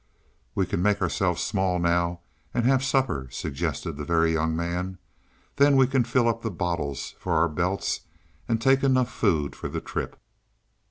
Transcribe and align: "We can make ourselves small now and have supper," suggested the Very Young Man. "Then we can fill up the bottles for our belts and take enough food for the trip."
"We 0.55 0.65
can 0.65 0.81
make 0.81 0.99
ourselves 0.99 1.43
small 1.43 1.77
now 1.77 2.21
and 2.55 2.65
have 2.65 2.83
supper," 2.83 3.27
suggested 3.29 3.97
the 3.97 4.03
Very 4.03 4.33
Young 4.33 4.55
Man. 4.55 4.97
"Then 5.57 5.75
we 5.75 5.85
can 5.85 6.05
fill 6.05 6.27
up 6.27 6.41
the 6.41 6.49
bottles 6.49 7.13
for 7.19 7.33
our 7.33 7.47
belts 7.47 7.99
and 8.47 8.59
take 8.59 8.81
enough 8.83 9.11
food 9.11 9.55
for 9.55 9.67
the 9.69 9.79
trip." 9.79 10.19